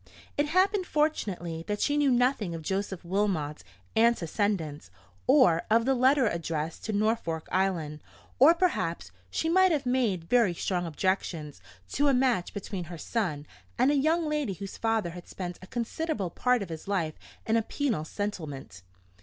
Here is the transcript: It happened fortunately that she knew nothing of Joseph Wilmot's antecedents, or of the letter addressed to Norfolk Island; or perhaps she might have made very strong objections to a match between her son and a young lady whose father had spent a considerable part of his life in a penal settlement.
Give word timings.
It 0.35 0.47
happened 0.47 0.87
fortunately 0.87 1.63
that 1.67 1.79
she 1.79 1.95
knew 1.95 2.09
nothing 2.09 2.55
of 2.55 2.63
Joseph 2.63 3.05
Wilmot's 3.05 3.63
antecedents, 3.95 4.89
or 5.27 5.61
of 5.69 5.85
the 5.85 5.93
letter 5.93 6.25
addressed 6.27 6.83
to 6.85 6.91
Norfolk 6.91 7.47
Island; 7.51 7.99
or 8.39 8.55
perhaps 8.55 9.11
she 9.29 9.47
might 9.47 9.71
have 9.71 9.85
made 9.85 10.23
very 10.23 10.55
strong 10.55 10.87
objections 10.87 11.61
to 11.91 12.07
a 12.07 12.15
match 12.15 12.51
between 12.51 12.85
her 12.85 12.97
son 12.97 13.45
and 13.77 13.91
a 13.91 13.95
young 13.95 14.27
lady 14.27 14.53
whose 14.53 14.75
father 14.75 15.11
had 15.11 15.27
spent 15.27 15.59
a 15.61 15.67
considerable 15.67 16.31
part 16.31 16.63
of 16.63 16.69
his 16.69 16.87
life 16.87 17.13
in 17.45 17.55
a 17.55 17.61
penal 17.61 18.03
settlement. 18.03 18.81